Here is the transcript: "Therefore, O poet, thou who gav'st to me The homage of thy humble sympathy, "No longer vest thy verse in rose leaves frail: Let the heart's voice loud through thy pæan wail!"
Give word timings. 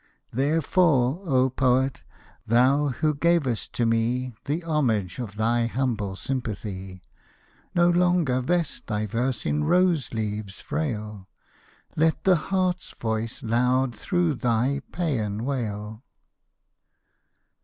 "Therefore, 0.33 1.21
O 1.25 1.51
poet, 1.51 2.01
thou 2.47 2.87
who 2.87 3.13
gav'st 3.13 3.71
to 3.73 3.85
me 3.85 4.33
The 4.45 4.63
homage 4.63 5.19
of 5.19 5.35
thy 5.35 5.67
humble 5.67 6.15
sympathy, 6.15 7.03
"No 7.75 7.87
longer 7.87 8.41
vest 8.41 8.87
thy 8.87 9.05
verse 9.05 9.45
in 9.45 9.63
rose 9.63 10.11
leaves 10.11 10.59
frail: 10.59 11.27
Let 11.95 12.23
the 12.23 12.35
heart's 12.49 12.93
voice 12.95 13.43
loud 13.43 13.95
through 13.95 14.37
thy 14.37 14.81
pæan 14.91 15.41
wail!" 15.43 16.01